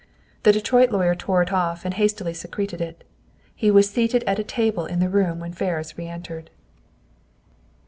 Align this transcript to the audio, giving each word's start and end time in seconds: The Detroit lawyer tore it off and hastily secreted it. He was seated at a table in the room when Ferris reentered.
The 0.41 0.51
Detroit 0.51 0.89
lawyer 0.91 1.13
tore 1.13 1.43
it 1.43 1.53
off 1.53 1.85
and 1.85 1.93
hastily 1.93 2.33
secreted 2.33 2.81
it. 2.81 3.03
He 3.53 3.69
was 3.69 3.87
seated 3.87 4.23
at 4.23 4.39
a 4.39 4.43
table 4.43 4.87
in 4.87 4.97
the 4.99 5.09
room 5.09 5.39
when 5.39 5.53
Ferris 5.53 5.95
reentered. 5.95 6.49